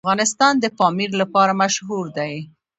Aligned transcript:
افغانستان 0.05 0.53
د 0.59 0.65
پامیر 0.79 1.11
لپاره 1.21 1.51
مشهور 1.61 2.05
دی. 2.17 2.33